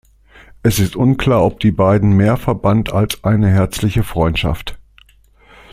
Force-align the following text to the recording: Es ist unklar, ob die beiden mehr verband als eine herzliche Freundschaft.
Es 0.63 0.79
ist 0.79 0.95
unklar, 0.95 1.45
ob 1.45 1.59
die 1.59 1.69
beiden 1.69 2.13
mehr 2.13 2.35
verband 2.35 2.91
als 2.91 3.23
eine 3.23 3.49
herzliche 3.49 4.01
Freundschaft. 4.03 4.79